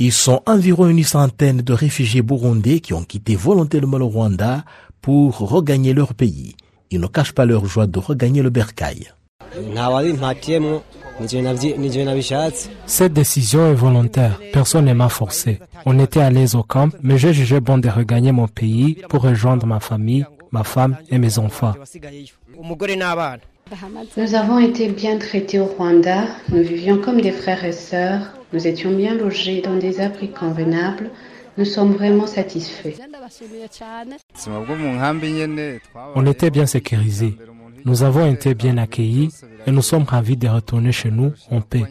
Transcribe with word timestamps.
Ils 0.00 0.12
sont 0.12 0.42
environ 0.46 0.86
une 0.88 1.02
centaine 1.02 1.58
de 1.60 1.72
réfugiés 1.72 2.22
burundais 2.22 2.78
qui 2.78 2.94
ont 2.94 3.02
quitté 3.02 3.34
volontairement 3.34 3.98
le 3.98 4.04
Rwanda 4.04 4.64
pour 5.02 5.38
regagner 5.38 5.92
leur 5.92 6.14
pays. 6.14 6.54
Ils 6.92 7.00
ne 7.00 7.08
cachent 7.08 7.32
pas 7.32 7.44
leur 7.44 7.66
joie 7.66 7.88
de 7.88 7.98
regagner 7.98 8.42
le 8.42 8.50
bercail. 8.50 9.12
Cette 12.86 13.12
décision 13.12 13.66
est 13.66 13.74
volontaire. 13.74 14.38
Personne 14.52 14.84
ne 14.84 14.92
m'a 14.92 15.08
forcé. 15.08 15.58
On 15.84 15.98
était 15.98 16.20
à 16.20 16.30
l'aise 16.30 16.54
au 16.54 16.62
camp, 16.62 16.90
mais 17.02 17.18
j'ai 17.18 17.32
jugé 17.32 17.58
bon 17.58 17.78
de 17.78 17.88
regagner 17.88 18.30
mon 18.30 18.46
pays 18.46 18.98
pour 19.08 19.22
rejoindre 19.22 19.66
ma 19.66 19.80
famille, 19.80 20.24
ma 20.52 20.62
femme 20.62 20.96
et 21.10 21.18
mes 21.18 21.40
enfants. 21.40 21.74
Nous 24.16 24.34
avons 24.34 24.58
été 24.60 24.88
bien 24.90 25.18
traités 25.18 25.58
au 25.58 25.66
Rwanda. 25.66 26.24
Nous 26.50 26.62
vivions 26.62 26.98
comme 26.98 27.20
des 27.20 27.32
frères 27.32 27.64
et 27.64 27.72
sœurs. 27.72 28.37
Nous 28.52 28.66
étions 28.66 28.92
bien 28.92 29.14
logés 29.14 29.60
dans 29.60 29.76
des 29.76 30.00
abris 30.00 30.30
convenables. 30.30 31.10
Nous 31.58 31.64
sommes 31.64 31.92
vraiment 31.92 32.26
satisfaits. 32.26 32.94
On 36.14 36.26
était 36.26 36.50
bien 36.50 36.66
sécurisés. 36.66 37.36
Nous 37.84 38.02
avons 38.02 38.30
été 38.30 38.54
bien 38.54 38.78
accueillis 38.78 39.30
et 39.66 39.70
nous 39.70 39.82
sommes 39.82 40.04
ravis 40.04 40.36
de 40.36 40.48
retourner 40.48 40.92
chez 40.92 41.10
nous 41.10 41.32
en 41.50 41.60
paix. 41.60 41.84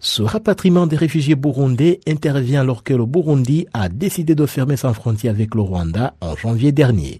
Ce 0.00 0.22
rapatriement 0.22 0.86
des 0.86 0.96
réfugiés 0.96 1.34
burundais 1.34 1.98
intervient 2.06 2.60
alors 2.60 2.84
que 2.84 2.94
le 2.94 3.04
Burundi 3.04 3.66
a 3.72 3.88
décidé 3.88 4.36
de 4.36 4.46
fermer 4.46 4.76
sa 4.76 4.94
frontière 4.94 5.32
avec 5.32 5.56
le 5.56 5.60
Rwanda 5.60 6.14
en 6.20 6.36
janvier 6.36 6.70
dernier. 6.70 7.18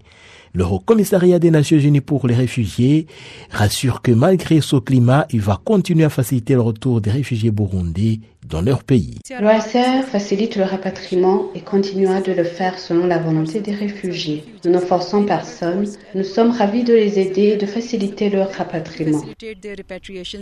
Le 0.52 0.64
Haut 0.64 0.78
Commissariat 0.78 1.40
des 1.40 1.50
Nations 1.50 1.78
Unies 1.78 2.00
pour 2.00 2.28
les 2.28 2.36
réfugiés 2.36 3.06
rassure 3.50 4.00
que 4.00 4.12
malgré 4.12 4.60
ce 4.60 4.76
climat, 4.76 5.26
il 5.30 5.40
va 5.40 5.60
continuer 5.62 6.04
à 6.04 6.08
faciliter 6.08 6.54
le 6.54 6.60
retour 6.60 7.00
des 7.00 7.10
réfugiés 7.10 7.50
burundais 7.50 8.20
dans 8.48 8.62
leur 8.62 8.82
pays. 8.82 9.18
L'OACR 9.40 10.04
facilite 10.10 10.56
le 10.56 10.64
rapatriement 10.64 11.48
et 11.54 11.60
continuera 11.60 12.20
de 12.20 12.32
le 12.32 12.44
faire 12.44 12.78
selon 12.78 13.06
la 13.06 13.18
volonté 13.18 13.60
des 13.60 13.74
réfugiés. 13.74 14.44
Nous 14.64 14.70
ne 14.70 14.78
forçons 14.78 15.24
personne. 15.24 15.86
Nous 16.14 16.24
sommes 16.24 16.50
ravis 16.50 16.84
de 16.84 16.94
les 16.94 17.18
aider 17.18 17.48
et 17.54 17.56
de 17.56 17.66
faciliter 17.66 18.30
leur 18.30 18.50
rapatriement. 18.52 19.22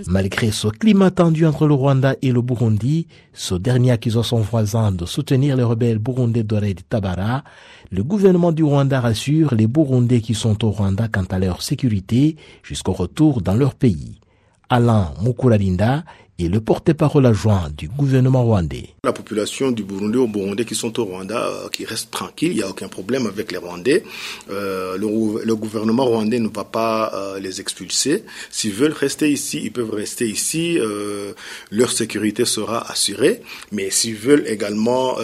Malgré 0.06 0.50
ce 0.50 0.68
climat 0.68 1.10
tendu 1.10 1.44
entre 1.46 1.66
le 1.66 1.74
Rwanda 1.74 2.14
et 2.22 2.32
le 2.32 2.42
Burundi, 2.42 3.06
ce 3.32 3.54
dernier 3.54 3.92
accusant 3.92 4.22
son 4.22 4.40
voisin 4.40 4.92
de 4.92 5.04
soutenir 5.06 5.56
les 5.56 5.62
rebelles 5.62 5.98
burundais 5.98 6.42
d'Ored 6.44 6.80
Tabara, 6.88 7.44
le 7.90 8.02
gouvernement 8.02 8.52
du 8.52 8.64
Rwanda 8.64 9.00
rassure 9.00 9.54
les 9.54 9.66
Burundais 9.66 10.20
qui 10.20 10.34
sont 10.34 10.64
au 10.64 10.70
Rwanda 10.70 11.08
quant 11.08 11.24
à 11.30 11.38
leur 11.38 11.62
sécurité 11.62 12.36
jusqu'au 12.62 12.92
retour 12.92 13.42
dans 13.42 13.54
leur 13.54 13.74
pays. 13.74 14.20
Alain 14.68 15.14
Mukuralinda 15.22 16.02
est 16.38 16.48
le 16.48 16.60
porte-parole 16.60 17.26
adjoint 17.26 17.70
du 17.76 17.88
gouvernement 17.88 18.44
rwandais. 18.44 18.90
La 19.04 19.12
population 19.12 19.70
du 19.70 19.84
Burundi 19.84 20.18
aux 20.18 20.26
Burundais 20.26 20.64
qui 20.64 20.74
sont 20.74 20.98
au 21.00 21.04
Rwanda, 21.04 21.38
euh, 21.38 21.68
qui 21.68 21.84
restent 21.84 22.10
tranquilles, 22.10 22.52
il 22.52 22.56
n'y 22.56 22.62
a 22.62 22.68
aucun 22.68 22.88
problème 22.88 23.26
avec 23.26 23.52
les 23.52 23.58
Rwandais. 23.58 24.02
Euh, 24.50 24.96
le, 24.98 25.54
gouvernement 25.54 26.04
rwandais 26.04 26.38
ne 26.38 26.48
va 26.48 26.64
pas 26.64 27.12
euh, 27.14 27.38
les 27.38 27.60
expulser. 27.60 28.24
S'ils 28.50 28.72
veulent 28.72 28.92
rester 28.92 29.30
ici, 29.30 29.60
ils 29.64 29.72
peuvent 29.72 29.94
rester 29.94 30.28
ici. 30.28 30.78
Euh, 30.78 31.32
leur 31.70 31.90
sécurité 31.90 32.44
sera 32.44 32.90
assurée. 32.90 33.40
Mais 33.72 33.90
s'ils 33.90 34.16
veulent 34.16 34.46
également 34.46 35.14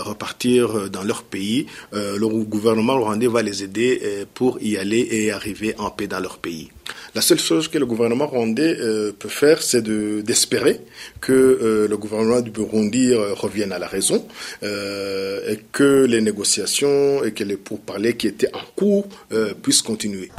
repartir 0.00 0.90
dans 0.90 1.02
leur 1.02 1.22
pays, 1.22 1.66
le 1.92 2.26
gouvernement 2.44 2.98
rwandais 2.98 3.26
va 3.26 3.42
les 3.42 3.62
aider 3.62 4.26
pour 4.34 4.60
y 4.62 4.76
aller 4.76 5.06
et 5.10 5.32
arriver 5.32 5.74
en 5.78 5.90
paix 5.90 6.06
dans 6.06 6.20
leur 6.20 6.38
pays. 6.38 6.70
La 7.18 7.22
seule 7.22 7.40
chose 7.40 7.66
que 7.66 7.78
le 7.78 7.84
gouvernement 7.84 8.28
rwandais 8.28 8.76
euh, 8.78 9.10
peut 9.10 9.28
faire, 9.28 9.60
c'est 9.60 9.82
d'espérer 9.82 10.80
que 11.20 11.32
euh, 11.32 11.88
le 11.88 11.96
gouvernement 11.96 12.40
du 12.40 12.52
Burundi 12.52 13.10
euh, 13.10 13.34
revienne 13.34 13.72
à 13.72 13.80
la 13.80 13.88
raison 13.88 14.24
et 14.62 15.58
que 15.72 16.04
les 16.04 16.20
négociations 16.20 17.24
et 17.24 17.32
que 17.32 17.42
les 17.42 17.56
pourparlers 17.56 18.16
qui 18.16 18.28
étaient 18.28 18.54
en 18.54 18.60
cours 18.76 19.08
puissent 19.62 19.82
continuer. 19.82 20.30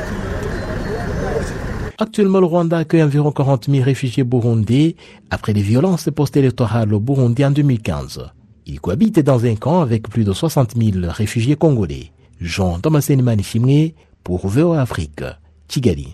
Actuellement, 1.97 2.39
le 2.39 2.45
Rwanda 2.45 2.78
accueille 2.78 3.03
environ 3.03 3.34
40 3.34 3.69
000 3.69 3.84
réfugiés 3.84 4.23
burundais 4.23 4.95
après 5.31 5.51
les 5.51 5.62
violences 5.62 6.07
post-électorales 6.16 6.94
au 6.94 7.01
Burundi 7.01 7.44
en 7.44 7.51
2015. 7.51 8.22
Ils 8.68 8.79
cohabitent 8.79 9.19
dans 9.19 9.44
un 9.44 9.56
camp 9.57 9.81
avec 9.81 10.07
plus 10.07 10.23
de 10.23 10.31
60 10.31 10.75
000 10.78 11.12
réfugiés 11.12 11.57
congolais. 11.57 12.13
Jean 12.39 12.79
Thomas 12.79 13.06
Manishimwe 13.22 13.91
pour 14.23 14.47
VOA 14.47 14.79
Afrique, 14.79 15.23
Kigali. 15.68 16.07